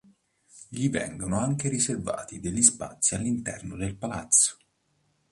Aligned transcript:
Gli 0.67 0.89
vengono 0.89 1.37
anche 1.37 1.69
riservati 1.69 2.39
degli 2.39 2.63
spazi 2.63 3.13
all'interno 3.13 3.75
del 3.75 3.95
palazzo. 3.95 4.57